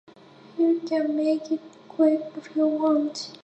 You 0.57 0.81
can 0.83 1.15
make 1.15 1.51
it 1.51 1.59
quick 1.87 2.21
if 2.35 2.55
you 2.55 2.65
want. 2.65 3.37